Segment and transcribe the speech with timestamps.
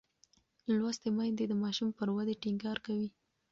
[0.77, 3.09] لوستې میندې د ماشوم پر ودې ټینګار کوي.